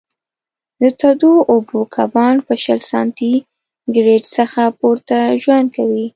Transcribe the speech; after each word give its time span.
د 0.81 0.83
تودو 0.99 1.31
اوبو 1.53 1.79
کبان 1.95 2.35
په 2.47 2.53
شل 2.63 2.79
سانتي 2.91 3.33
ګرېد 3.95 4.23
څخه 4.37 4.61
پورته 4.79 5.17
ژوند 5.43 5.67
کوي. 5.75 6.05